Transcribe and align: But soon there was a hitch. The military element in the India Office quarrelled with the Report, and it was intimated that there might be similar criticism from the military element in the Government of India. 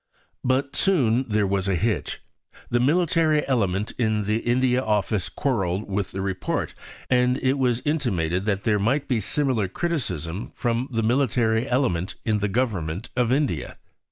But 0.43 0.75
soon 0.75 1.25
there 1.29 1.45
was 1.45 1.67
a 1.67 1.75
hitch. 1.75 2.21
The 2.71 2.79
military 2.79 3.47
element 3.47 3.91
in 3.99 4.23
the 4.23 4.37
India 4.37 4.81
Office 4.83 5.29
quarrelled 5.29 5.87
with 5.87 6.11
the 6.11 6.21
Report, 6.23 6.73
and 7.07 7.37
it 7.37 7.59
was 7.59 7.83
intimated 7.85 8.45
that 8.45 8.63
there 8.63 8.79
might 8.79 9.07
be 9.07 9.19
similar 9.19 9.67
criticism 9.67 10.49
from 10.55 10.89
the 10.91 11.03
military 11.03 11.69
element 11.69 12.15
in 12.25 12.39
the 12.39 12.49
Government 12.49 13.09
of 13.15 13.31
India. 13.31 13.77